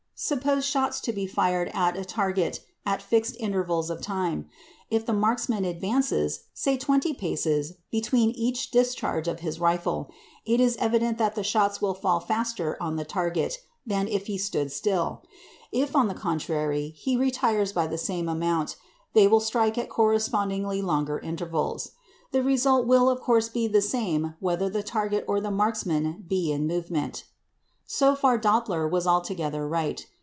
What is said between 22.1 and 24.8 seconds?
The result will of course be the same whether